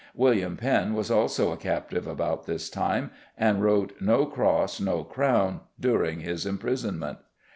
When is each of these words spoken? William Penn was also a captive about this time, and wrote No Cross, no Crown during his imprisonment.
William 0.15 0.57
Penn 0.57 0.95
was 0.95 1.11
also 1.11 1.51
a 1.51 1.57
captive 1.57 2.07
about 2.07 2.47
this 2.47 2.71
time, 2.71 3.11
and 3.37 3.61
wrote 3.61 3.93
No 4.01 4.25
Cross, 4.25 4.79
no 4.79 5.03
Crown 5.03 5.59
during 5.79 6.21
his 6.21 6.43
imprisonment. 6.43 7.19